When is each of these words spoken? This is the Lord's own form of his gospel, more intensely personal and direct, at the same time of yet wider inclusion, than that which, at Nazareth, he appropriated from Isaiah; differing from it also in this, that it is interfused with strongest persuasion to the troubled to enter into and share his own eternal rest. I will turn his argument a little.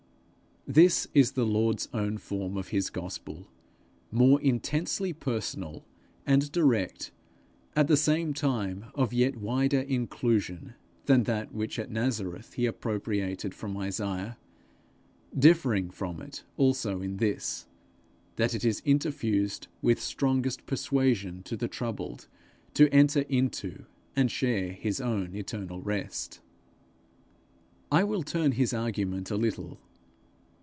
This 0.67 1.07
is 1.15 1.31
the 1.31 1.43
Lord's 1.45 1.89
own 1.91 2.17
form 2.19 2.55
of 2.55 2.67
his 2.67 2.91
gospel, 2.91 3.47
more 4.11 4.39
intensely 4.41 5.11
personal 5.11 5.83
and 6.23 6.49
direct, 6.51 7.11
at 7.75 7.87
the 7.87 7.97
same 7.97 8.31
time 8.35 8.85
of 8.93 9.11
yet 9.11 9.35
wider 9.37 9.79
inclusion, 9.81 10.75
than 11.07 11.23
that 11.23 11.51
which, 11.51 11.79
at 11.79 11.89
Nazareth, 11.89 12.53
he 12.53 12.67
appropriated 12.67 13.55
from 13.55 13.75
Isaiah; 13.75 14.37
differing 15.37 15.89
from 15.89 16.21
it 16.21 16.43
also 16.57 17.01
in 17.01 17.17
this, 17.17 17.65
that 18.35 18.53
it 18.53 18.63
is 18.63 18.81
interfused 18.85 19.65
with 19.81 19.99
strongest 19.99 20.67
persuasion 20.67 21.41
to 21.43 21.57
the 21.57 21.67
troubled 21.67 22.27
to 22.75 22.87
enter 22.93 23.21
into 23.21 23.85
and 24.15 24.29
share 24.29 24.73
his 24.73 25.01
own 25.01 25.35
eternal 25.35 25.81
rest. 25.81 26.39
I 27.91 28.03
will 28.03 28.21
turn 28.23 28.51
his 28.51 28.75
argument 28.75 29.31
a 29.31 29.37
little. 29.37 29.79